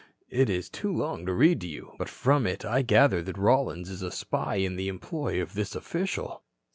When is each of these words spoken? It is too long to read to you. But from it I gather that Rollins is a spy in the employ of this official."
It 0.31 0.49
is 0.49 0.67
too 0.67 0.91
long 0.91 1.27
to 1.27 1.33
read 1.35 1.61
to 1.61 1.67
you. 1.67 1.93
But 1.99 2.09
from 2.09 2.47
it 2.47 2.65
I 2.65 2.81
gather 2.81 3.21
that 3.21 3.37
Rollins 3.37 3.87
is 3.87 4.01
a 4.01 4.09
spy 4.09 4.55
in 4.55 4.75
the 4.75 4.87
employ 4.87 5.39
of 5.39 5.53
this 5.53 5.75
official." 5.75 6.41